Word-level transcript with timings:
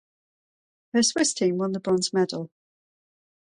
Her 0.93 1.03
Swiss 1.03 1.31
team 1.31 1.59
won 1.59 1.73
the 1.73 1.79
bronze 1.79 2.11
medal. 2.11 2.49